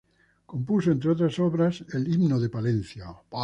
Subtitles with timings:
[0.47, 3.05] Compuso, entre otras obras, el himno de Palencia.